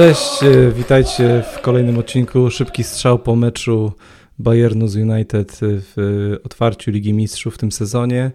[0.00, 2.50] Cześć, e, witajcie w kolejnym odcinku.
[2.50, 3.92] Szybki strzał po meczu
[4.38, 5.96] Bayernu z United w
[6.44, 8.30] otwarciu Ligi Mistrzów w tym sezonie.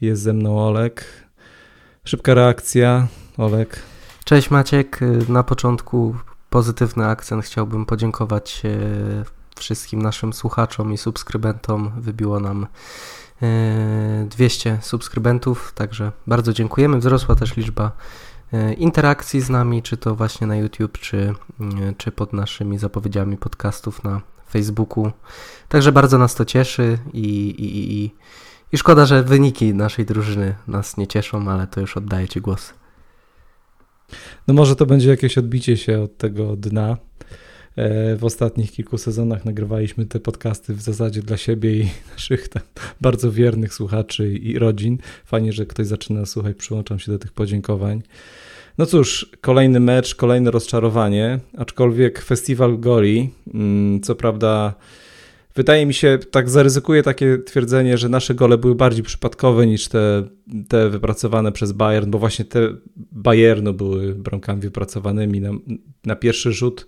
[0.00, 1.04] Jest ze mną Olek.
[2.04, 3.82] Szybka reakcja, Olek.
[4.24, 5.00] Cześć Maciek.
[5.28, 6.16] Na początku
[6.50, 7.44] pozytywny akcent.
[7.44, 8.68] Chciałbym podziękować e,
[9.56, 11.92] wszystkim naszym słuchaczom i subskrybentom.
[12.00, 12.66] Wybiło nam
[14.26, 16.98] 200 e, subskrybentów, także bardzo dziękujemy.
[16.98, 17.92] Wzrosła też liczba e,
[18.78, 21.34] interakcji z nami, czy to właśnie na YouTube, czy,
[21.96, 25.10] czy pod naszymi zapowiedziami podcastów na Facebooku.
[25.68, 28.10] Także bardzo nas to cieszy i, i, i,
[28.72, 32.74] i szkoda, że wyniki naszej drużyny nas nie cieszą, ale to już oddaję Ci głos.
[34.46, 36.96] No może to będzie jakieś odbicie się od tego dna.
[37.78, 42.48] E, w ostatnich kilku sezonach nagrywaliśmy te podcasty w zasadzie dla siebie i naszych
[43.00, 44.98] bardzo wiernych słuchaczy i rodzin.
[45.24, 48.02] Fajnie, że ktoś zaczyna słuchać, przyłączam się do tych podziękowań.
[48.78, 54.74] No cóż, kolejny mecz, kolejne rozczarowanie, aczkolwiek festiwal Gori, mm, co prawda
[55.54, 60.28] wydaje mi się, tak zaryzykuję takie twierdzenie, że nasze gole były bardziej przypadkowe niż te,
[60.68, 62.60] te wypracowane przez Bayern, bo właśnie te
[62.96, 65.50] Bayernu były bramkami wypracowanymi na,
[66.04, 66.86] na pierwszy rzut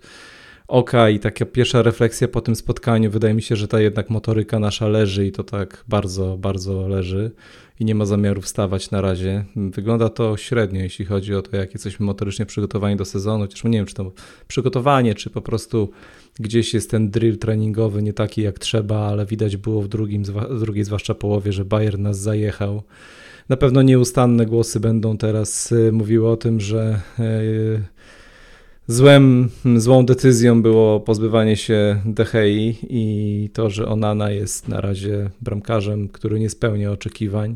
[0.71, 4.59] oka i taka pierwsza refleksja po tym spotkaniu, wydaje mi się, że ta jednak motoryka
[4.59, 7.31] nasza leży i to tak bardzo, bardzo leży
[7.79, 9.45] i nie ma zamiaru wstawać na razie.
[9.55, 13.77] Wygląda to średnio, jeśli chodzi o to, jak jesteśmy motorycznie przygotowani do sezonu, chociaż nie
[13.77, 14.11] wiem, czy to
[14.47, 15.89] przygotowanie, czy po prostu
[16.39, 20.59] gdzieś jest ten drill treningowy nie taki jak trzeba, ale widać było w, drugim, w
[20.59, 22.83] drugiej zwłaszcza połowie, że Bayern nas zajechał.
[23.49, 27.81] Na pewno nieustanne głosy będą teraz y, mówiły o tym, że yy,
[28.91, 36.09] złem, złą decyzją było pozbywanie się Dehei i to, że Onana jest na razie bramkarzem,
[36.09, 37.55] który nie spełnia oczekiwań.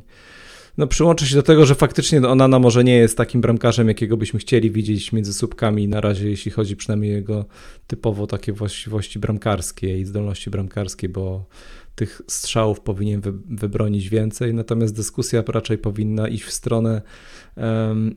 [0.77, 4.39] No, przyłączę się do tego, że faktycznie Onana może nie jest takim bramkarzem, jakiego byśmy
[4.39, 7.45] chcieli widzieć między słupkami na razie, jeśli chodzi przynajmniej o jego
[7.87, 11.45] typowo takie właściwości bramkarskie i zdolności bramkarskie, bo
[11.95, 17.01] tych strzałów powinien wybronić więcej, natomiast dyskusja raczej powinna iść w stronę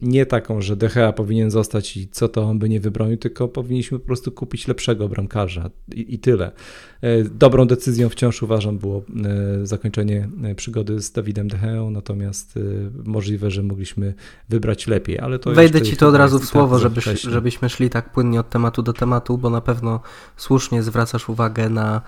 [0.02, 3.98] nie taką, że DHA powinien zostać i co to on by nie wybronił, tylko powinniśmy
[3.98, 6.52] po prostu kupić lepszego bramkarza i, i tyle.
[7.00, 9.02] E, dobrą decyzją wciąż uważam było
[9.62, 12.58] e, zakończenie e, przygody z Dawidem Deheą, natomiast
[13.04, 14.14] możliwe, że mogliśmy
[14.48, 18.12] wybrać lepiej, ale to Wejdę ci to od razu w słowo, żebyś, żebyśmy szli tak
[18.12, 20.00] płynnie od tematu do tematu, bo na pewno
[20.36, 22.02] słusznie zwracasz uwagę na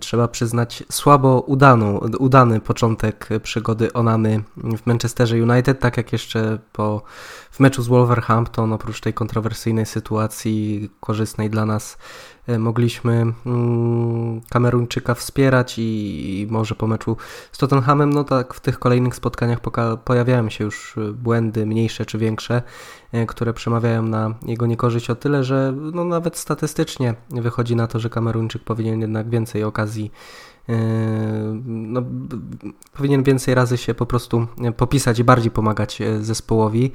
[0.00, 7.02] trzeba przyznać, słabo udaną, udany początek przygody Onany w Manchesterze United, tak jak jeszcze po,
[7.50, 15.14] w meczu z Wolverhampton, oprócz tej kontrowersyjnej sytuacji korzystnej dla nas E, mogliśmy mm, Kameruńczyka
[15.14, 17.16] wspierać i, może po meczu
[17.52, 19.58] z Tottenhamem, no tak w tych kolejnych spotkaniach
[20.04, 22.62] pojawiają się już e, błędy mniejsze czy większe,
[23.12, 27.98] e, które przemawiają na jego niekorzyść o tyle, że no nawet statystycznie wychodzi na to,
[27.98, 30.10] że Kameruńczyk powinien jednak więcej okazji
[31.64, 32.02] no,
[32.92, 34.46] powinien więcej razy się po prostu
[34.76, 36.92] popisać i bardziej pomagać e, zespołowi,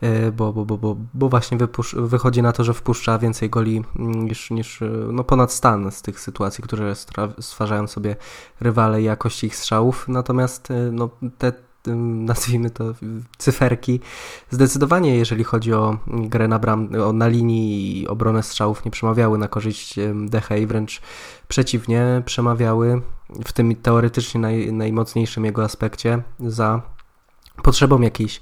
[0.00, 1.58] e, bo, bo, bo, bo, właśnie
[1.94, 6.02] wychodzi na to, że wpuszcza więcej goli mm, niż, niż e, no, ponad stan z
[6.02, 6.94] tych sytuacji, które
[7.40, 8.16] stwarzają sobie
[8.60, 10.08] rywale i jakości ich strzałów.
[10.08, 11.52] Natomiast no, te
[11.86, 12.94] nazwijmy to
[13.38, 14.00] cyferki.
[14.50, 19.38] Zdecydowanie, jeżeli chodzi o grę na, bram, o, na linii i obronę strzałów, nie przemawiały
[19.38, 21.00] na korzyść Decha i wręcz
[21.48, 23.02] przeciwnie, przemawiały
[23.44, 26.82] w tym teoretycznie naj, najmocniejszym jego aspekcie za
[27.62, 28.40] potrzebą jakiejś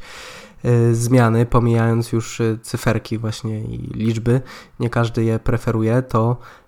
[0.65, 4.41] y, zmiany, pomijając już y, cyferki właśnie i liczby,
[4.81, 6.37] nie każdy je preferuje, to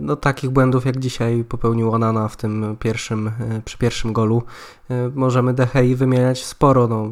[0.00, 4.42] no, takich błędów jak dzisiaj popełnił Onana w tym pierwszym, e, przy pierwszym golu
[4.90, 7.10] e, możemy Dehei wymieniać sporo, no,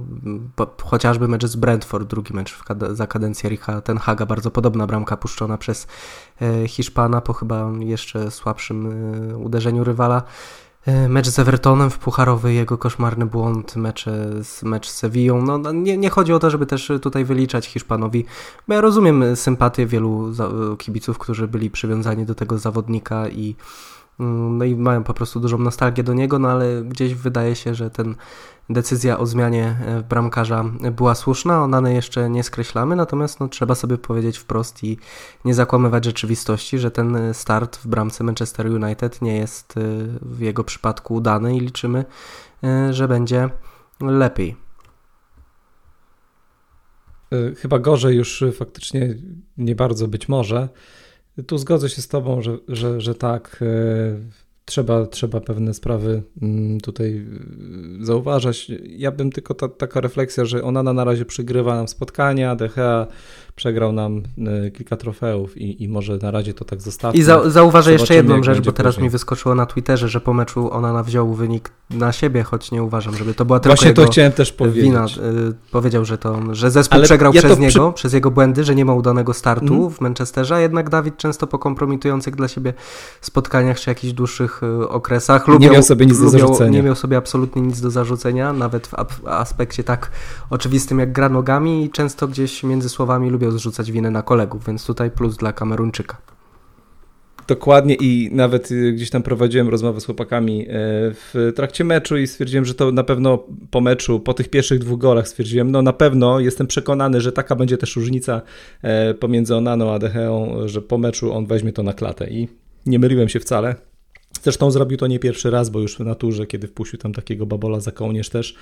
[0.83, 2.59] chociażby mecz z Brentford, drugi mecz
[2.91, 5.87] za kadencję Richa Ten Haga, bardzo podobna bramka puszczona przez
[6.67, 8.89] Hiszpana po chyba jeszcze słabszym
[9.45, 10.23] uderzeniu rywala.
[10.87, 14.05] E, mecz z Evertonem w Pucharowy, jego koszmarny błąd, mecz
[14.43, 15.43] z, mecz z Sevillą.
[15.43, 18.25] No, no, nie, nie chodzi o to, żeby też tutaj wyliczać Hiszpanowi,
[18.69, 20.33] bo ja rozumiem sympatię wielu
[20.79, 23.57] kibiców, którzy byli przywiązani do tego zawodnika i
[24.19, 27.91] no i mają po prostu dużą nostalgię do niego, no ale gdzieś wydaje się, że
[27.91, 28.15] ten
[28.71, 33.99] decyzja o zmianie e, bramkarza była słuszna, ona jeszcze nie skreślamy, natomiast no, trzeba sobie
[33.99, 34.99] powiedzieć wprost i
[35.45, 39.81] nie zakłamywać rzeczywistości, że ten start w bramce Manchester United nie jest e,
[40.23, 42.05] w jego przypadku udany i liczymy,
[42.65, 43.51] e, że będzie
[44.01, 44.65] lepiej.
[47.59, 49.15] Chyba gorzej już faktycznie
[49.59, 50.69] nie bardzo być może.
[51.47, 53.59] Tu zgodzę się z Tobą, że, że, że tak.
[53.63, 57.27] E, trzeba, trzeba pewne sprawy mm, tutaj
[58.01, 58.73] e, zauważać.
[58.87, 63.07] Ja bym tylko ta, taka refleksja, że ona na razie przygrywa nam spotkania, DHA
[63.57, 64.23] przegrał nam
[64.67, 67.19] e, kilka trofeów i, i może na razie to tak zostawi.
[67.19, 69.05] I za, zauważę jeszcze jedną rzecz, bo teraz później.
[69.05, 73.17] mi wyskoczyło na Twitterze, że po meczu ona wziął wynik na siebie, choć nie uważam,
[73.17, 74.83] żeby to była tylko Właśnie to chciałem też powiedzieć.
[74.83, 75.07] Wina.
[75.71, 77.97] Powiedział, że, to, że zespół Ale przegrał ja przez niego, przy...
[77.97, 79.91] przez jego błędy, że nie ma udanego startu mm.
[79.91, 82.75] w Manchesterze, a jednak Dawid często po kompromitujących dla siebie
[83.21, 86.71] spotkaniach czy jakichś dłuższych okresach lubiał, nie miał sobie nic do zarzucenia.
[86.71, 88.95] Nie miał sobie absolutnie nic do zarzucenia, nawet w
[89.27, 90.11] aspekcie tak
[90.51, 94.87] oczywistym jak gra nogami i często gdzieś między słowami lubią zrzucać winę na kolegów, więc
[94.87, 96.17] tutaj plus dla Kameruńczyka.
[97.49, 100.67] Dokładnie i nawet y, gdzieś tam prowadziłem rozmowę z chłopakami e,
[101.13, 104.99] w trakcie meczu i stwierdziłem, że to na pewno po meczu, po tych pierwszych dwóch
[104.99, 108.43] golach stwierdziłem, no na pewno jestem przekonany, że taka będzie też różnica
[108.83, 112.49] e, pomiędzy Onaną a Decheą, że po meczu on weźmie to na klatę i
[112.87, 113.75] nie myliłem się wcale.
[114.43, 117.81] Zresztą zrobił to nie pierwszy raz, bo już w naturze, kiedy wpuścił tam takiego babola
[117.81, 118.57] za kołnierz też,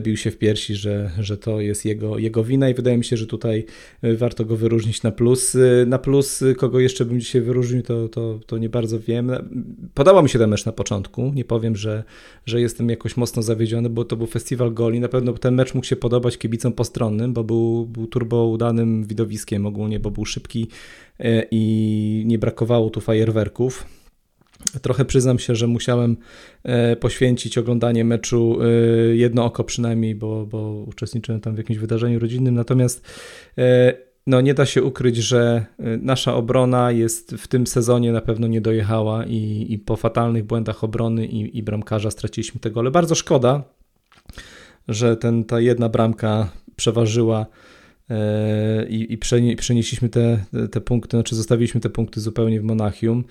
[0.00, 3.16] bił się w piersi, że, że to jest jego, jego wina i wydaje mi się,
[3.16, 3.66] że tutaj
[4.02, 5.54] e, warto go wyróżnić na plus.
[5.54, 9.30] E, na plus, kogo jeszcze bym dzisiaj wyróżnił, to, to, to nie bardzo wiem.
[9.94, 12.04] Podobał mi się ten mecz na początku, nie powiem, że,
[12.46, 15.00] że jestem jakoś mocno zawiedziony, bo to był festiwal goli.
[15.00, 19.66] Na pewno ten mecz mógł się podobać kibicom postronnym, bo był, był turbo udanym widowiskiem
[19.66, 20.68] ogólnie, bo był szybki
[21.50, 23.99] i nie brakowało tu fajerwerków.
[24.82, 26.16] Trochę przyznam się, że musiałem
[26.62, 28.66] e, poświęcić oglądanie meczu e,
[29.16, 32.54] jedno oko przynajmniej, bo, bo uczestniczyłem tam w jakimś wydarzeniu rodzinnym.
[32.54, 33.06] Natomiast
[33.58, 33.94] e,
[34.26, 38.60] no, nie da się ukryć, że nasza obrona jest w tym sezonie na pewno nie
[38.60, 43.62] dojechała i, i po fatalnych błędach obrony i, i bramkarza straciliśmy tego, ale bardzo szkoda,
[44.88, 47.46] że ten, ta jedna bramka przeważyła
[48.88, 49.18] i, i
[49.56, 53.24] przenieśliśmy te, te punkty, znaczy zostawiliśmy te punkty zupełnie w Monachium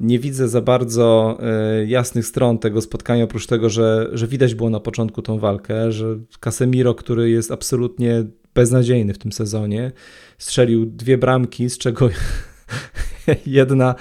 [0.00, 4.70] nie widzę za bardzo e, jasnych stron tego spotkania, oprócz tego, że, że widać było
[4.70, 8.24] na początku tą walkę, że Casemiro, który jest absolutnie
[8.54, 9.92] beznadziejny w tym sezonie,
[10.38, 12.08] strzelił dwie bramki, z czego
[13.46, 13.94] jedna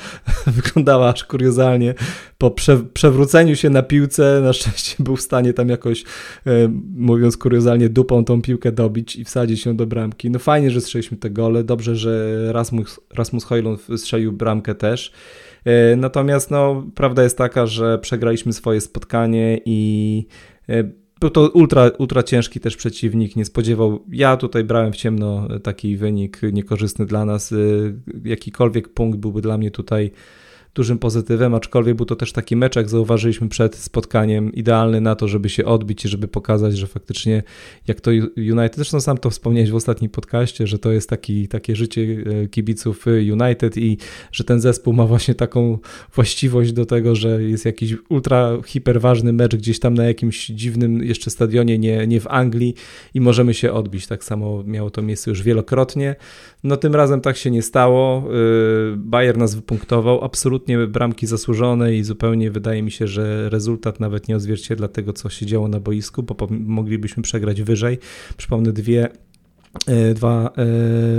[0.48, 1.94] wyglądała aż kuriozalnie.
[2.38, 6.04] Po prze, przewróceniu się na piłce, na szczęście był w stanie tam jakoś,
[6.48, 6.52] e,
[6.96, 10.30] mówiąc kuriozalnie, dupą tą piłkę dobić i wsadzić się do bramki.
[10.30, 11.64] No fajnie, że strzeliśmy te gole.
[11.64, 15.12] Dobrze, że Rasmus, Rasmus Hojlund strzelił bramkę też.
[15.66, 20.28] E, natomiast no, prawda jest taka, że przegraliśmy swoje spotkanie i
[20.70, 20.84] e,
[21.20, 24.04] był to ultra, ultra ciężki też przeciwnik, nie spodziewał.
[24.12, 27.52] Ja tutaj brałem w ciemno taki wynik niekorzystny dla nas.
[27.52, 27.56] E,
[28.26, 30.12] jakikolwiek punkt byłby dla mnie tutaj
[30.76, 35.28] dużym pozytywem, aczkolwiek był to też taki mecz, jak zauważyliśmy przed spotkaniem, idealny na to,
[35.28, 37.44] żeby się odbić i żeby pokazać, że faktycznie
[37.88, 41.76] jak to United, zresztą sam to wspomniałeś w ostatnim podcaście, że to jest taki, takie
[41.76, 43.98] życie e, kibiców United i
[44.32, 45.78] że ten zespół ma właśnie taką
[46.16, 51.04] właściwość do tego, że jest jakiś ultra hiper ważny mecz gdzieś tam na jakimś dziwnym
[51.04, 52.76] jeszcze stadionie, nie, nie w Anglii
[53.14, 54.08] i możemy się odbić.
[54.08, 56.16] Tak samo miało to miejsce już wielokrotnie.
[56.64, 58.24] No tym razem tak się nie stało.
[58.94, 64.28] Y, Bayern nas wypunktował, absolutnie bramki zasłużone i zupełnie wydaje mi się, że rezultat nawet
[64.28, 67.98] nie odzwierciedla tego, co się działo na boisku, bo moglibyśmy przegrać wyżej.
[68.38, 69.10] Przypomnę dwie
[70.16, 70.52] dwa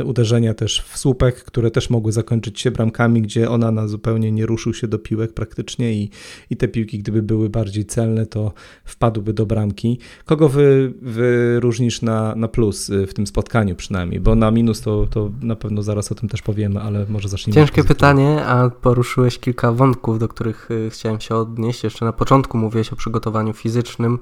[0.01, 4.33] e, uderzenia też w słupek, które też mogły zakończyć się bramkami, gdzie ona na zupełnie
[4.33, 6.11] nie ruszył się do piłek praktycznie i,
[6.51, 8.53] i te piłki, gdyby były bardziej celne, to
[8.85, 9.99] wpadłyby do bramki.
[10.25, 14.21] Kogo wy wyróżnisz na, na plus y, w tym spotkaniu przynajmniej?
[14.21, 17.61] Bo na minus to, to na pewno zaraz o tym też powiemy, ale może zacznijmy.
[17.61, 21.85] Ciężkie pytanie, a poruszyłeś kilka wątków, do których y, chciałem się odnieść.
[21.85, 24.19] Jeszcze na początku mówiłeś o przygotowaniu fizycznym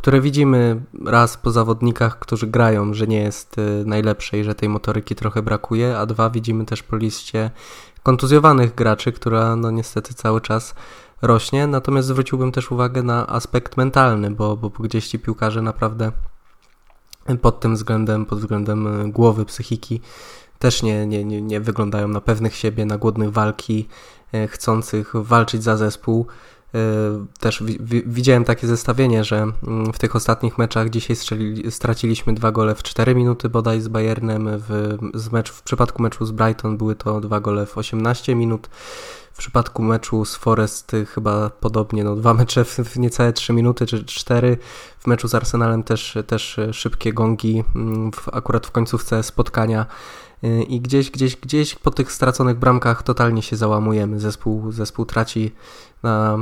[0.00, 4.68] które widzimy raz po zawodnikach, którzy grają, że nie jest y, najlepsze i że tej
[4.68, 7.50] motoryki trochę brakuje, a dwa widzimy też po liście
[8.02, 10.74] kontuzjowanych graczy, która no niestety cały czas
[11.22, 11.66] rośnie.
[11.66, 16.12] Natomiast zwróciłbym też uwagę na aspekt mentalny, bo, bo gdzieś ci piłkarze naprawdę
[17.42, 20.00] pod tym względem, pod względem y, głowy, psychiki
[20.58, 23.88] też nie, nie, nie, nie wyglądają na pewnych siebie, na głodnych walki,
[24.34, 26.26] y, chcących walczyć za zespół.
[26.74, 27.62] Y, też
[28.06, 29.36] widziałem takie zestawienie, że
[29.66, 31.16] mm, w tych ostatnich meczach dzisiaj
[31.70, 36.26] straciliśmy dwa gole w 4 minuty bodaj z Bayernem, w, z mecz, w przypadku meczu
[36.26, 38.68] z Brighton były to dwa gole w 18 minut,
[39.32, 44.04] w przypadku meczu z Forest chyba podobnie, no dwa mecze w niecałe 3 minuty czy
[44.04, 44.58] 4,
[44.98, 49.86] w meczu z Arsenalem też, też szybkie gongi mm, w, akurat w końcówce spotkania
[50.68, 54.20] i gdzieś, gdzieś, gdzieś po tych straconych bramkach totalnie się załamujemy.
[54.20, 55.54] Zespół, zespół traci
[56.02, 56.38] na,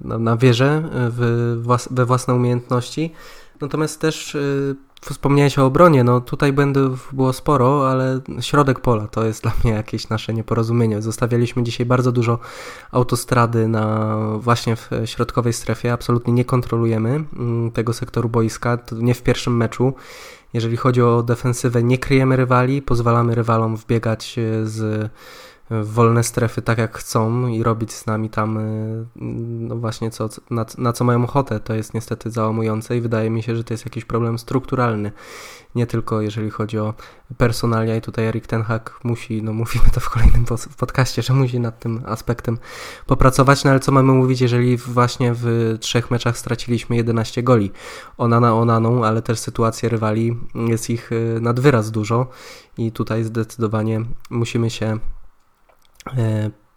[0.00, 0.82] na, na wierze
[1.90, 3.12] we własne umiejętności.
[3.60, 9.24] Natomiast też y, wspomniałeś o obronie, no tutaj błędów było sporo, ale środek pola to
[9.24, 11.02] jest dla mnie jakieś nasze nieporozumienie.
[11.02, 12.38] Zostawialiśmy dzisiaj bardzo dużo
[12.92, 19.22] autostrady na właśnie w środkowej strefie, absolutnie nie kontrolujemy mm, tego sektoru boiska, nie w
[19.22, 19.94] pierwszym meczu.
[20.52, 25.10] Jeżeli chodzi o defensywę, nie kryjemy rywali, pozwalamy rywalom wbiegać y, z
[25.70, 29.06] wolne strefy tak jak chcą i robić z nami tam y,
[29.60, 33.42] no właśnie co, na, na co mają ochotę, to jest niestety załamujące i wydaje mi
[33.42, 35.12] się, że to jest jakiś problem strukturalny.
[35.74, 36.94] Nie tylko jeżeli chodzi o
[37.36, 40.44] personalia i tutaj Erik Ten Hag musi, no mówimy to w kolejnym
[40.78, 42.58] podcaście, że musi nad tym aspektem
[43.06, 47.72] popracować, no ale co mamy mówić, jeżeli właśnie w trzech meczach straciliśmy 11 goli.
[48.18, 52.26] Onana onaną, ale też sytuacje rywali jest ich y, nad wyraz dużo
[52.78, 54.98] i tutaj zdecydowanie musimy się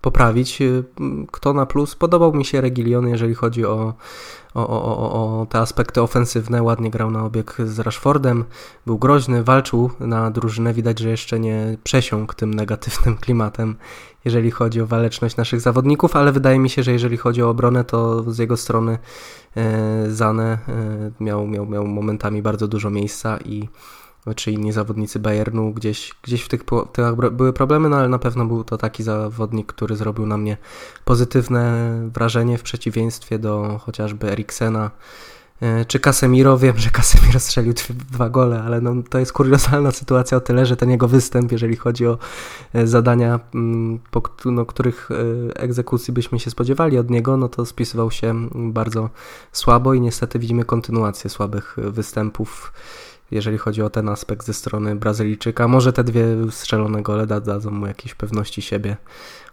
[0.02, 0.62] poprawić.
[0.62, 0.84] E,
[1.32, 1.96] kto na plus?
[1.96, 3.94] Podobał mi się Regilion, jeżeli chodzi o,
[4.54, 6.64] o, o, o, te aspekty ofensywne.
[6.64, 8.46] Ładnie grał na obieg z Rashfordem,
[8.86, 10.74] był groźny, walczył na drużynę.
[10.74, 13.76] Widać, że jeszcze nie przesiąkł tym negatywnym klimatem,
[14.26, 17.84] jeżeli chodzi o waleczność naszych zawodników, ale wydaje mi się, że jeżeli chodzi o obronę,
[17.84, 18.98] to z jego strony
[19.58, 20.58] e, Zane
[21.20, 23.70] miał, miał, miał momentami bardzo dużo miejsca i
[24.36, 28.46] czy inni zawodnicy Bayernu, gdzieś, gdzieś w tych tyłach były problemy, no ale na pewno
[28.46, 30.58] był to taki zawodnik, który zrobił na mnie
[31.06, 34.92] pozytywne wrażenie w przeciwieństwie do chociażby Eriksena
[35.62, 36.58] e, czy Casemiro.
[36.58, 37.74] Wiem, że Casemiro strzelił
[38.12, 41.76] dwa gole, ale no, to jest kuriozalna sytuacja o tyle, że ten jego występ, jeżeli
[41.76, 42.18] chodzi o
[42.74, 45.16] e, zadania, mm, po no, których e,
[45.58, 49.10] egzekucji byśmy się spodziewali od niego, no to spisywał się bardzo
[49.52, 52.72] słabo i niestety widzimy kontynuację słabych występów
[53.32, 55.68] jeżeli chodzi o ten aspekt ze strony Brazylijczyka.
[55.68, 58.98] Może te dwie strzelone gole dadzą mu jakieś pewności siebie.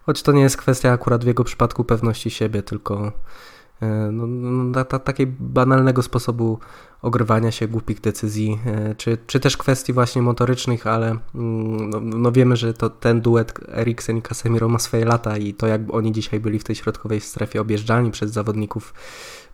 [0.06, 3.12] Choć to nie jest kwestia akurat w jego przypadku pewności siebie, tylko
[4.12, 6.58] no, no, ta, takiej banalnego sposobu
[7.02, 12.32] ogrywania się, głupich decyzji, e, czy, czy też kwestii właśnie motorycznych, ale mm, no, no
[12.32, 16.12] wiemy, że to ten duet Eriksen i Casemiro ma swoje lata i to jak oni
[16.12, 18.94] dzisiaj byli w tej środkowej strefie objeżdżani przez zawodników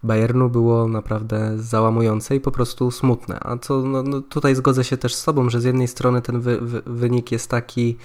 [0.02, 3.40] Bayernu było naprawdę załamujące i po prostu smutne.
[3.40, 6.40] A co no, no tutaj zgodzę się też z Tobą, że z jednej strony ten
[6.40, 7.96] wy, wy, wynik jest taki,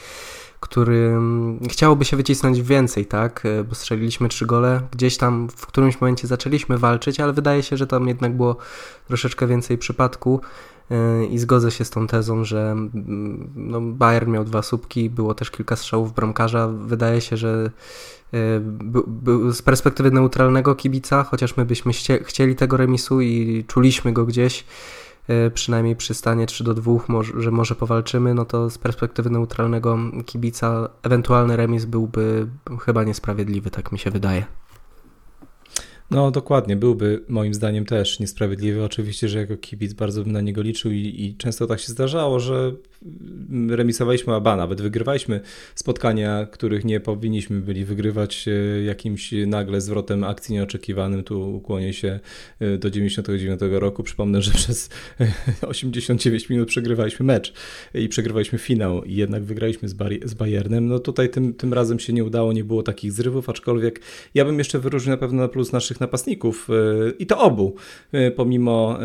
[0.60, 3.46] który mm, chciałoby się wycisnąć więcej, tak?
[3.46, 7.78] E, bo strzeliliśmy trzy gole, gdzieś tam w którymś momencie zaczęliśmy walczyć, ale wydaje się,
[7.78, 8.58] że tam jednak było
[9.08, 10.42] troszeczkę więcej przypadku.
[10.92, 15.34] E, I zgodzę się z tą tezą, że mm, no, Bayern miał dwa słupki, było
[15.34, 16.68] też kilka strzałów bramkarza.
[16.68, 17.72] Wydaje się, że
[18.34, 18.40] e,
[19.54, 21.92] z perspektywy neutralnego kibica, chociaż my byśmy
[22.24, 24.66] chcieli tego remisu i czuliśmy go gdzieś,
[25.53, 26.93] przynajmniej przy stanie 3 do 2,
[27.38, 32.48] że może powalczymy, no to z perspektywy neutralnego kibica ewentualny remis byłby
[32.81, 34.46] chyba niesprawiedliwy, tak mi się wydaje.
[36.12, 38.84] No dokładnie, byłby moim zdaniem też niesprawiedliwy.
[38.84, 42.40] Oczywiście, że jako kibic bardzo bym na niego liczył i, i często tak się zdarzało,
[42.40, 42.72] że
[43.70, 45.42] remisowaliśmy, a nawet wygrywaliśmy
[45.76, 51.24] spotkania, których nie powinniśmy byli wygrywać e, jakimś nagle zwrotem akcji nieoczekiwanym.
[51.24, 52.20] Tu ukłonię się
[52.60, 54.04] e, do 99 roku.
[54.04, 54.90] Przypomnę, że przez
[55.62, 57.54] 89 minut przegrywaliśmy mecz
[57.94, 59.96] i przegrywaliśmy finał i jednak wygraliśmy z,
[60.26, 60.88] z Bayernem.
[60.88, 64.02] No tutaj tym, tym razem się nie udało, nie było takich zrywów, aczkolwiek
[64.34, 66.74] ja bym jeszcze wyróżnił na pewno na plus naszych napastników e,
[67.20, 67.75] i to obu.
[68.36, 68.98] Pomimo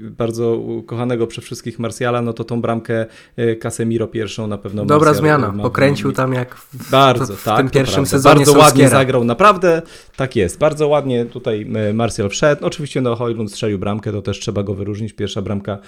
[0.00, 4.84] bardzo kochanego przez wszystkich Marsjala, no to tą bramkę E, Casemiro pierwszą na pewno.
[4.84, 8.88] Dobra zmiana, pokręcił tam jak w, bardzo, w, w tak, tym pierwszym sezonie Bardzo ładnie
[8.88, 9.82] zagrał, naprawdę,
[10.16, 14.40] tak jest, bardzo ładnie tutaj e, Martial wszedł, oczywiście no Hojlund strzelił bramkę, to też
[14.40, 15.78] trzeba go wyróżnić, pierwsza bramka e,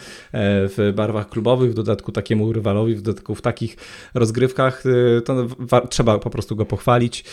[0.68, 3.76] w barwach klubowych, w dodatku takiemu rywalowi, w dodatku w takich
[4.14, 4.82] rozgrywkach,
[5.24, 5.46] to
[5.90, 7.24] trzeba po prostu go pochwalić.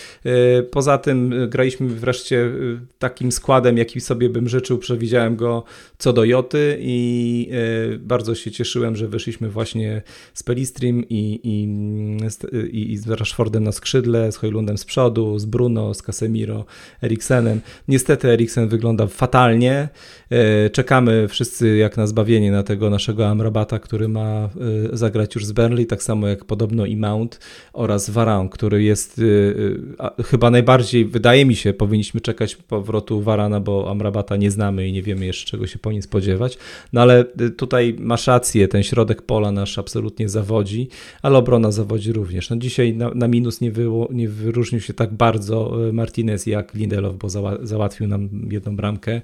[0.72, 2.52] Poza tym graliśmy wreszcie
[3.00, 5.64] takim składem, jaki sobie bym życzył, przewidziałem go
[5.98, 7.50] co do Joty i
[8.00, 10.02] bardzo się cieszyłem, że wyszliśmy właśnie
[10.34, 15.94] z Pelistrim i, i, i, z Rashfordem na skrzydle, z Hojlundem z przodu, z Bruno,
[15.94, 16.66] z Casemiro,
[17.04, 17.62] Eriksenem.
[17.88, 19.90] Niestety Eriksen wygląda fatalnie.
[20.30, 24.50] E, czekamy wszyscy jak na zbawienie na tego naszego Amrabata, który ma
[24.94, 27.40] e, zagrać już z Burnley, tak samo jak podobno i Mount
[27.74, 29.22] oraz Varan, który jest
[30.00, 34.92] e, chyba najbardziej, wydaje mi się, powinniśmy czekać powrotu Varana, bo Amrabata nie znamy i
[34.92, 36.58] nie wiemy jeszcze czego się po nim spodziewać.
[36.94, 37.26] No ale
[37.58, 40.90] tutaj masz rację, ten środek pola nasz absolutnie zawodzi,
[41.22, 42.50] ale obrona zawodzi również.
[42.50, 46.74] No dzisiaj na, na minus nie, wyło, nie wyróżnił się tak bardzo e, Martinez jak
[46.74, 49.22] Lindelof, bo zała, załatwił nam jedną bramkę.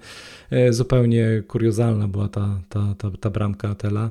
[0.51, 4.10] E, zupełnie kuriozalna była ta, ta, ta, ta bramka Tela.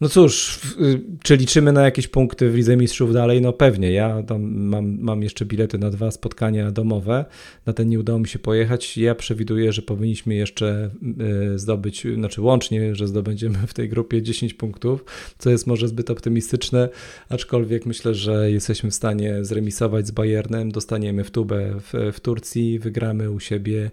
[0.00, 3.40] No cóż, y, czy liczymy na jakieś punkty w Lidze Mistrzów dalej?
[3.40, 3.92] No pewnie.
[3.92, 7.24] Ja mam, mam jeszcze bilety na dwa spotkania domowe.
[7.66, 8.96] Na ten nie udało mi się pojechać.
[8.96, 10.90] Ja przewiduję, że powinniśmy jeszcze
[11.54, 15.04] y, zdobyć, znaczy łącznie, że zdobędziemy w tej grupie 10 punktów,
[15.38, 16.88] co jest może zbyt optymistyczne,
[17.28, 22.78] aczkolwiek myślę, że jesteśmy w stanie zremisować z Bayernem, dostaniemy w tubę w, w Turcji,
[22.78, 23.90] wygramy u siebie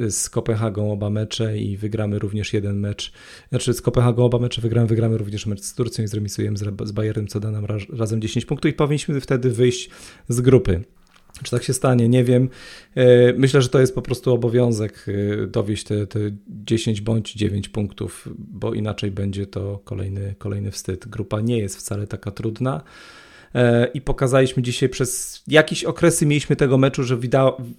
[0.00, 3.12] y, z Kopenhagą oba mecze i wygramy również jeden mecz,
[3.48, 7.26] znaczy z Kopenhagą oba mecze wygramy wygramy również mecz z Turcją i zremisujemy z Bayernem,
[7.26, 9.90] co da nam razem 10 punktów i powinniśmy wtedy wyjść
[10.28, 10.84] z grupy.
[11.42, 12.08] Czy tak się stanie?
[12.08, 12.48] Nie wiem.
[12.94, 15.06] E, myślę, że to jest po prostu obowiązek
[15.42, 16.18] e, dowieść te, te
[16.48, 21.08] 10 bądź 9 punktów, bo inaczej będzie to kolejny, kolejny wstyd.
[21.08, 22.82] Grupa nie jest wcale taka trudna.
[23.54, 27.16] E, i pokazaliśmy dzisiaj przez jakieś okresy mieliśmy tego meczu, że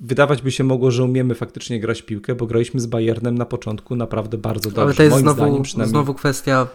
[0.02, 3.96] wydawać by się mogło, że umiemy faktycznie grać piłkę, bo graliśmy z Bayernem na początku
[3.96, 4.82] naprawdę bardzo dobrze.
[4.82, 5.92] Ale to jest Moim znowu, zdaniem, przynajmniej...
[5.92, 6.68] znowu kwestia,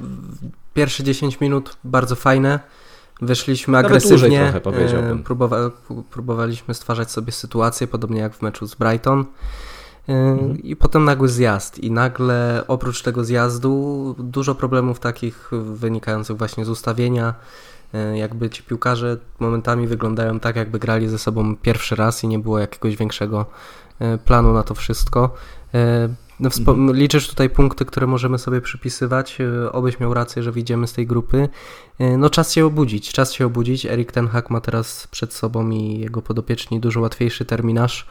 [0.74, 2.60] pierwsze 10 minut bardzo fajne,
[3.22, 5.22] Wyszliśmy Nawet agresywnie, trochę, powiedziałbym.
[5.22, 5.70] Próbowa
[6.10, 9.24] próbowaliśmy stwarzać sobie sytuację, podobnie jak w meczu z Brighton.
[10.08, 10.62] E, mhm.
[10.62, 11.78] I potem nagły zjazd.
[11.78, 17.73] I nagle oprócz tego zjazdu dużo problemów takich wynikających właśnie z ustawienia, E,
[18.14, 22.58] jakby ci piłkarze momentami wyglądają tak, jakby grali ze sobą pierwszy raz i nie było
[22.58, 23.46] jakiegoś większego
[23.98, 25.34] e, planu na to wszystko.
[25.74, 26.08] E,
[26.40, 26.96] no, mhm.
[26.96, 29.38] Liczysz tutaj punkty, które możemy sobie przypisywać.
[29.72, 31.48] Obyś miał rację, że wyjdziemy z tej grupy.
[32.18, 33.86] No czas się obudzić, czas się obudzić.
[33.86, 38.06] Erik Ten Hag ma teraz przed sobą i jego podopieczni dużo łatwiejszy terminarz.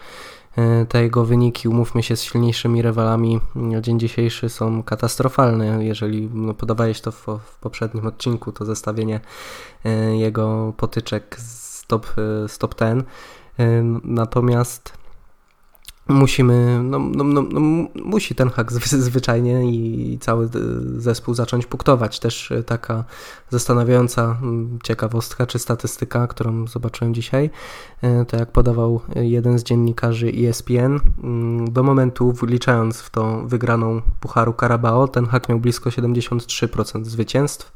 [0.57, 5.85] E, te jego wyniki, umówmy się, z silniejszymi rywalami na dzień dzisiejszy są katastrofalne.
[5.85, 9.19] Jeżeli no, podawałeś to w, w poprzednim odcinku, to zestawienie
[9.85, 13.05] e, jego potyczek z top, e, z top 10.
[14.03, 15.02] Natomiast
[16.07, 17.59] musimy, no, no, no, no,
[17.95, 20.49] musi ten hak zwyczajnie i cały
[20.97, 22.19] zespół zacząć punktować.
[22.19, 23.03] Też e, taka
[23.49, 24.37] zastanawiająca
[24.83, 27.49] ciekawostka czy statystyka, którą zobaczyłem dzisiaj,
[28.01, 30.99] e, to jak podawał jeden z dziennikarzy ESPN,
[31.71, 37.73] do momentu wliczając w tą wygraną Pucharu Carabao, ten hak miał blisko 73% zwycięstw.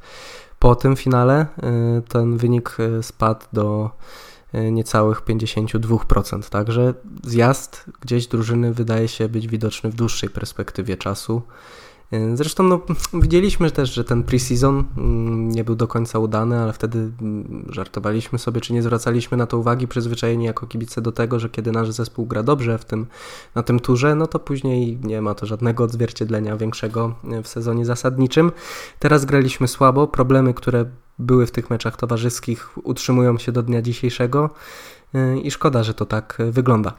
[0.59, 4.36] Po tym finale e, ten wynik spadł do E,
[4.71, 6.49] niecałych 52%.
[6.49, 11.41] Także zjazd gdzieś drużyny wydaje się być widoczny w dłuższej perspektywie czasu.
[12.11, 12.81] E, zresztą no,
[13.13, 18.39] widzieliśmy też, że ten preseason mm, nie był do końca udany, ale wtedy mm, żartowaliśmy
[18.39, 21.91] sobie, czy nie zwracaliśmy na to uwagi, przyzwyczajeni jako kibice do tego, że kiedy nasz
[21.91, 23.05] zespół gra dobrze w tym,
[23.55, 27.85] na tym turze, no to później nie ma to żadnego odzwierciedlenia większego e, w sezonie
[27.85, 28.51] zasadniczym.
[28.99, 30.85] Teraz graliśmy słabo, problemy, które
[31.19, 34.49] były w tych meczach towarzyskich, utrzymują się do dnia dzisiejszego
[35.13, 36.93] e, i szkoda, że to tak wygląda.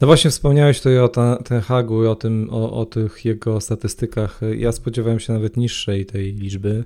[0.00, 1.08] No właśnie wspomniałeś tutaj o
[1.44, 4.40] ten Hagu i o, tym, o, o tych jego statystykach.
[4.58, 6.84] Ja spodziewałem się nawet niższej tej liczby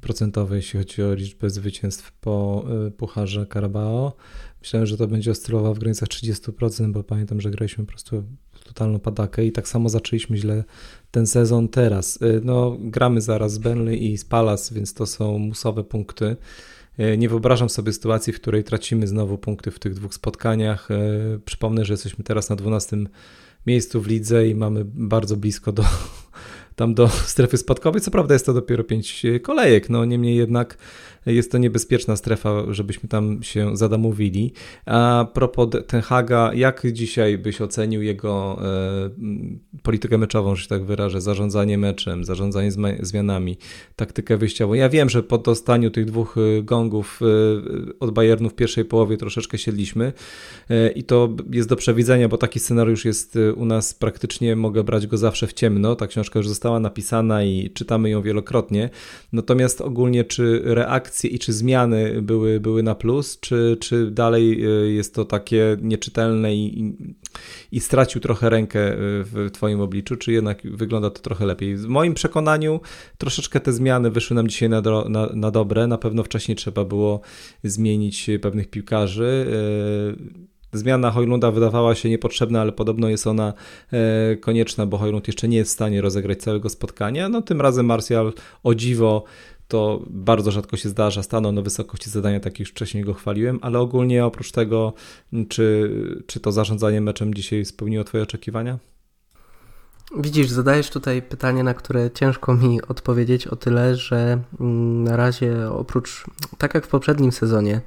[0.00, 4.12] procentowej, jeśli chodzi o liczbę zwycięstw po y, Pucharze Carabao.
[4.60, 8.24] Myślałem, że to będzie oscylował w granicach 30%, bo pamiętam, że graliśmy po prostu
[8.64, 10.64] totalną padakę i tak samo zaczęliśmy źle
[11.10, 12.22] ten sezon teraz.
[12.22, 16.36] Y, no, gramy zaraz z Burnley i z Palace, więc to są musowe punkty.
[16.98, 20.90] E, nie wyobrażam sobie sytuacji, w której tracimy znowu punkty w tych dwóch spotkaniach.
[20.90, 20.98] E,
[21.44, 22.96] przypomnę, że jesteśmy teraz na 12
[23.66, 25.84] miejscu w lidze i mamy bardzo blisko do,
[26.76, 28.00] tam do strefy spadkowej.
[28.00, 30.78] Co prawda jest to dopiero 5 kolejek, no niemniej jednak
[31.34, 34.52] jest to niebezpieczna strefa, żebyśmy tam się zadamowili.
[34.86, 39.10] A propos Ten Haga, jak dzisiaj byś ocenił jego e,
[39.82, 43.56] politykę meczową, że się tak wyrażę, zarządzanie meczem, zarządzanie zmianami,
[43.96, 44.74] taktykę wyjściową?
[44.74, 49.16] Ja wiem, że po dostaniu tych dwóch e, gongów e, od Bayernu w pierwszej połowie
[49.16, 50.12] troszeczkę siedliśmy
[50.70, 54.84] e, i to jest do przewidzenia, bo taki scenariusz jest e, u nas praktycznie, mogę
[54.84, 55.96] brać go zawsze w ciemno.
[55.96, 58.90] Ta książka już została napisana i czytamy ją wielokrotnie.
[59.32, 64.92] Natomiast ogólnie, czy reakcja i czy zmiany były, były na plus, czy, czy dalej y,
[64.92, 66.96] jest to takie nieczytelne i,
[67.72, 71.76] i stracił trochę rękę y, w Twoim obliczu, czy jednak wygląda to trochę lepiej?
[71.76, 72.80] W moim przekonaniu
[73.18, 75.86] troszeczkę te zmiany wyszły nam dzisiaj na, do, na, na dobre.
[75.86, 77.20] Na pewno wcześniej trzeba było
[77.64, 79.46] zmienić pewnych piłkarzy.
[80.72, 83.52] Y, zmiana Hojlunda wydawała się niepotrzebna, ale podobno jest ona
[84.40, 87.28] konieczna, bo Hojlund jeszcze nie jest w stanie rozegrać całego spotkania.
[87.28, 89.24] No tym razem Martial o dziwo
[89.68, 93.78] to bardzo rzadko się zdarza, stanął na wysokości zadania, tak już wcześniej go chwaliłem, ale
[93.78, 94.92] ogólnie oprócz tego,
[95.48, 95.90] czy,
[96.26, 98.78] czy to zarządzanie meczem dzisiaj spełniło Twoje oczekiwania?
[100.16, 105.70] Widzisz, zadajesz tutaj pytanie, na które ciężko mi odpowiedzieć o tyle, że mm, na razie
[105.70, 106.24] oprócz,
[106.58, 107.80] tak jak w poprzednim sezonie,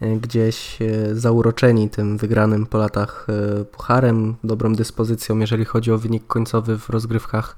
[0.00, 5.98] e, gdzieś e, zauroczeni tym wygranym po latach e, pucharem, dobrą dyspozycją, jeżeli chodzi o
[5.98, 7.56] wynik końcowy w rozgrywkach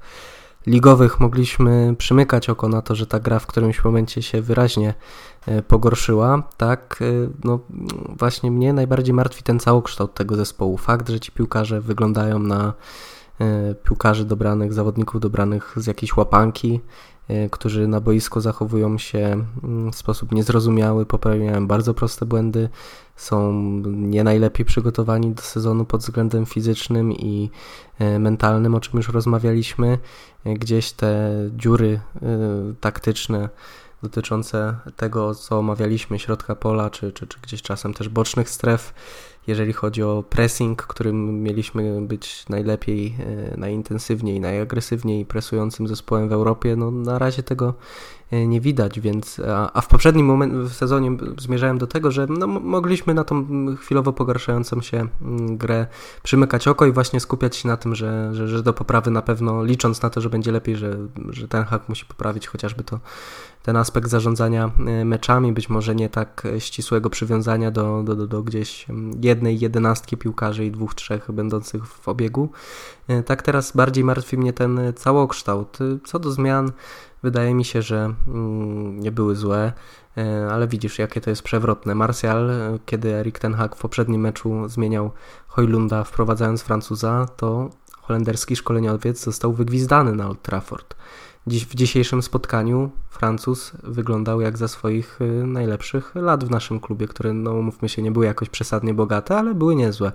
[0.67, 4.93] ligowych mogliśmy przymykać oko na to, że ta gra w którymś momencie się wyraźnie
[5.45, 7.59] e, pogorszyła, tak, e, no
[8.19, 10.77] właśnie mnie najbardziej martwi ten całokształt tego zespołu.
[10.77, 12.73] Fakt, że ci piłkarze wyglądają na
[13.41, 16.81] e, piłkarzy dobranych, zawodników dobranych z jakiejś łapanki,
[17.51, 22.69] którzy na boisku zachowują się mm, w sposób niezrozumiały, popełniają bardzo proste błędy,
[23.15, 23.53] są
[23.85, 27.49] nie najlepiej przygotowani do sezonu pod względem fizycznym i
[27.99, 29.97] e, mentalnym, o czym już rozmawialiśmy.
[30.45, 31.99] E, gdzieś te dziury
[32.79, 33.49] taktyczne
[34.03, 38.93] dotyczące tego, co omawialiśmy, środka pola, czy, czy, czy gdzieś czasem też bocznych stref,
[39.47, 43.17] jeżeli chodzi o pressing, którym mieliśmy być najlepiej,
[43.57, 47.73] najintensywniej, najagresywniej presującym zespołem w Europie, no na razie tego
[48.31, 52.27] E, nie widać, więc a, a w poprzednim moment, w sezonie zmierzałem do tego, że
[52.29, 55.07] no, mogliśmy na tą chwilowo pogarszającą się
[55.49, 55.87] grę
[56.23, 59.63] przymykać oko i właśnie skupiać się na tym, że, że, że do poprawy na pewno,
[59.63, 60.97] licząc na to, że będzie lepiej, że,
[61.29, 62.99] że ten hak musi poprawić chociażby to
[63.63, 68.43] ten aspekt zarządzania e, meczami, być może nie tak ścisłego przywiązania do, do, do, do
[68.43, 72.49] gdzieś mm, jednej jedenastki piłkarzy i dwóch, trzech będących w obiegu.
[73.07, 75.77] E, tak teraz bardziej martwi mnie ten całokształt.
[76.05, 76.71] Co do zmian,
[77.23, 79.73] wydaje mi się, że mm, nie były złe,
[80.51, 81.95] ale widzisz, jakie to jest przewrotne.
[81.95, 82.51] Martial,
[82.85, 85.11] kiedy Erik Ten Hag w poprzednim meczu zmieniał
[85.47, 87.69] Hojlunda, wprowadzając Francuza, to
[88.01, 90.95] holenderski szkoleniowiec został wygwizdany na Old Trafford.
[91.47, 97.07] Dziś, w dzisiejszym spotkaniu Francuz wyglądał jak za swoich e, najlepszych lat w naszym klubie,
[97.07, 100.11] które, no mówmy się, nie były jakoś przesadnie bogate, ale były niezłe.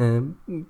[0.00, 0.22] E,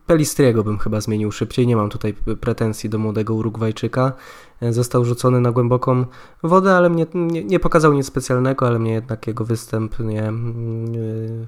[0.06, 4.12] Pelistriego bym chyba zmienił szybciej, nie mam tutaj pretensji do młodego Urugwajczyka.
[4.60, 6.04] E, został rzucony na głęboką
[6.42, 11.46] wodę, ale mnie nie, nie pokazał nic specjalnego, ale mnie jednak jego występ nie, mm,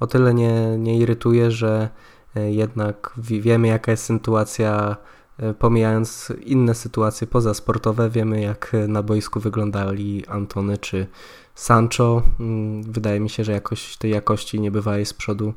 [0.00, 1.88] o tyle nie, nie irytuje, że
[2.34, 4.96] jednak wiemy jaka jest sytuacja
[5.58, 11.06] pomijając inne sytuacje pozasportowe, wiemy jak na boisku wyglądali Antony czy
[11.54, 12.22] Sancho.
[12.40, 15.54] Mm, wydaje mi się, że jakoś tej jakości nie bywa jej z przodu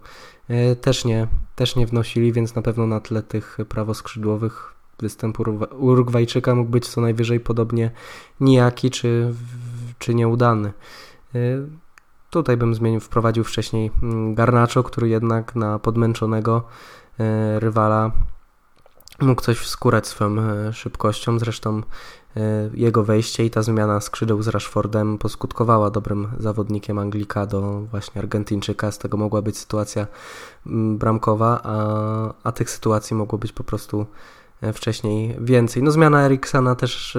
[0.49, 5.37] E, też nie, też nie wnosili, więc na pewno na tle tych prawoskrzydłowych występ
[5.77, 7.91] Urugwajczyka mógł być co najwyżej podobnie
[8.39, 9.33] nijaki czy,
[9.99, 10.73] czy nieudany.
[11.35, 11.39] E,
[12.29, 16.63] tutaj bym zmienił, wprowadził wcześniej mm, Garnaczo, który jednak na podmęczonego
[17.19, 18.11] e, rywala
[19.21, 20.35] mógł coś wskórać swoją
[20.71, 21.39] szybkością.
[21.39, 21.81] Zresztą
[22.37, 28.21] E, jego wejście i ta zmiana skrzydeł z Rashfordem poskutkowała dobrym zawodnikiem Anglika do właśnie
[28.21, 28.91] Argentyńczyka.
[28.91, 30.07] Z tego mogła być sytuacja
[30.67, 34.05] mm, bramkowa, a, a tych sytuacji mogło być po prostu
[34.61, 35.83] e, wcześniej więcej.
[35.83, 37.17] No zmiana Eriksana też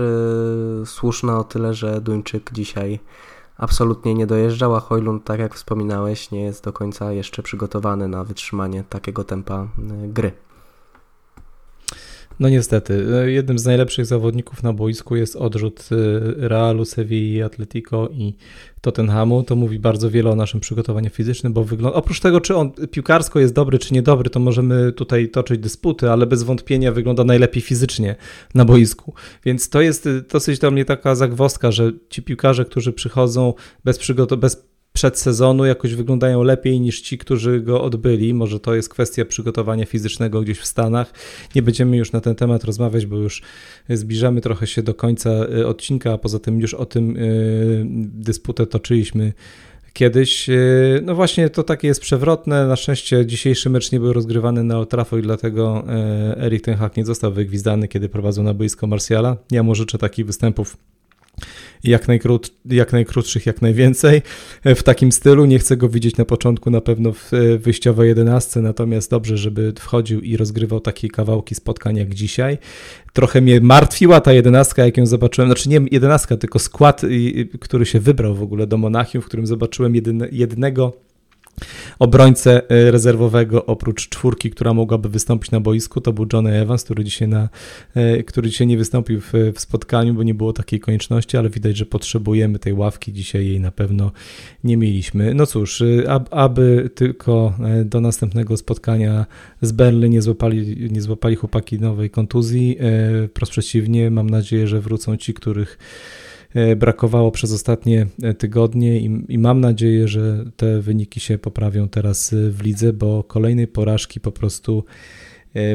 [0.81, 3.01] yy, słuszna o tyle, że Duńczyk dzisiaj
[3.57, 8.25] absolutnie nie dojeżdżał, a Hojlund, tak jak wspominałeś, nie jest do końca jeszcze przygotowany na
[8.25, 9.67] wytrzymanie takiego tempa
[10.09, 10.33] gry.
[12.41, 18.09] No niestety, e, jednym z najlepszych zawodników na boisku jest odrzut e, Realu, Sevilla, Atletico
[18.13, 18.35] i
[18.81, 19.43] Tottenhamu.
[19.43, 21.99] To mówi bardzo wiele o naszym przygotowaniu fizycznym, bo wygląda...
[21.99, 26.27] Oprócz tego, czy on piłkarsko jest dobry, czy niedobry, to możemy tutaj toczyć dysputy, ale
[26.27, 28.17] bez wątpienia wygląda najlepiej fizycznie
[28.55, 29.15] na boisku.
[29.45, 33.99] Więc to jest e, dosyć dla mnie taka zagwozdka, że ci piłkarze, którzy przychodzą bez,
[33.99, 38.35] przygotowania, bez przedsezonu jakoś wyglądają lepiej niż ci, którzy go odbyli.
[38.35, 41.13] Może to jest kwestia przygotowania fizycznego gdzieś w Stanach.
[41.55, 43.43] Nie będziemy już na ten temat rozmawiać, bo już
[43.89, 47.85] zbliżamy trochę się do końca y, odcinka, a poza tym już o tym y,
[48.15, 49.33] dysputę toczyliśmy
[49.93, 50.49] kiedyś.
[50.49, 52.67] Y, no właśnie to takie jest przewrotne.
[52.67, 55.85] Na szczęście dzisiejszy mecz nie był rozgrywany na Old i dlatego
[56.37, 59.37] Erik Ten Hag nie został wygwizdany, kiedy prowadził na boisko Marsjala.
[59.51, 60.77] Ja mu życzę takich występów
[61.85, 64.23] jak, najkrót, jak najkrótszych, jak najwięcej
[64.65, 65.45] e, w takim stylu.
[65.45, 69.73] Nie chcę go widzieć na początku na pewno w e, wyjściowej jedenastce, natomiast dobrze, żeby
[69.79, 72.59] wchodził i rozgrywał takie kawałki spotkań jak dzisiaj.
[73.13, 77.03] Trochę mnie martwiła ta jedenastka, jak ją zobaczyłem, znaczy nie jedenastka, tylko skład,
[77.61, 79.95] który się wybrał w ogóle do Monachium, w którym zobaczyłem
[80.33, 81.08] jednego
[81.99, 87.05] obrońcę e, rezerwowego oprócz czwórki, która mogłaby wystąpić na boisku, to był Johnny Evans, który
[87.05, 87.49] dzisiaj, na,
[87.95, 91.77] e, który dzisiaj nie wystąpił w, w spotkaniu, bo nie było takiej konieczności, ale widać,
[91.77, 93.13] że potrzebujemy tej ławki.
[93.13, 94.13] Dzisiaj jej na pewno
[94.65, 95.35] nie mieliśmy.
[95.35, 99.27] No cóż, e, ab, aby tylko do następnego spotkania
[99.63, 102.79] z Berlin nie złapali, nie złapali chłopaki nowej kontuzji.
[103.29, 105.79] Wprost przeciwnie, mam nadzieję, że wrócą ci, których
[106.77, 112.33] brakowało przez ostatnie e, tygodnie i, i, mam nadzieję, że te wyniki się poprawią teraz
[112.33, 114.85] e, w lidze, bo kolejnej porażki po prostu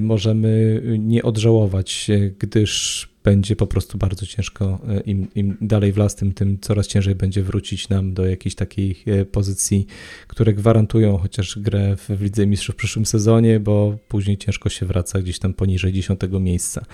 [0.02, 4.80] możemy nie odżałować, gdyż będzie po prostu bardzo ciężko.
[4.88, 8.56] E, Im, Im dalej w las, tym, tym coraz ciężej będzie wrócić nam do jakiejś
[8.56, 9.86] takiej e, pozycji,
[10.28, 15.22] które gwarantują chociaż grę w Lidze Mistrzów w przyszłym sezonie, bo później ciężko się wraca
[15.22, 16.86] gdzieś tam poniżej 10 miejsca.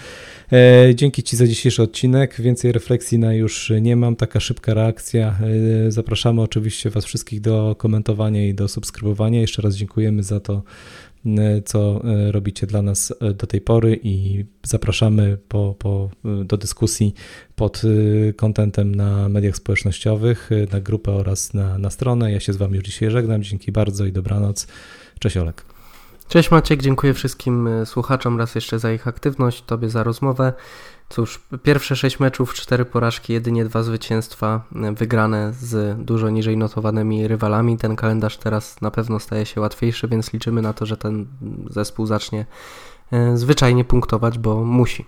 [0.51, 2.41] E, dzięki Ci za dzisiejszy odcinek.
[2.41, 4.15] Więcej refleksji na już nie mam.
[4.15, 5.39] Taka szybka reakcja.
[5.87, 9.41] Zapraszamy oczywiście Was wszystkich do komentowania i do subskrybowania.
[9.41, 10.63] Jeszcze raz dziękujemy za to,
[11.65, 16.09] co e, robicie dla nas e, do tej pory i zapraszamy po, po,
[16.45, 17.13] do dyskusji
[17.55, 17.81] pod
[18.35, 22.31] kontentem na mediach społecznościowych, na grupę oraz na, na stronę.
[22.31, 23.43] Ja się z Wami już dzisiaj żegnam.
[23.43, 24.67] Dzięki bardzo i dobranoc.
[25.19, 25.78] Cześć Olek.
[26.29, 30.53] Cześć Maciek, dziękuję wszystkim słuchaczom raz jeszcze za ich aktywność, Tobie za rozmowę.
[31.09, 37.27] Cóż, pierwsze sześć meczów, cztery porażki, jedynie dwa zwycięstwa e, wygrane z dużo niżej notowanymi
[37.27, 37.77] rywalami.
[37.77, 41.27] Ten kalendarz teraz na pewno staje się łatwiejszy, więc liczymy na to, że ten
[41.69, 42.45] zespół zacznie
[43.11, 45.05] e, zwyczajnie punktować, bo musi.